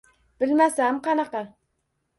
–Bilmasam 0.43 0.99
qanaqa. 1.09 1.47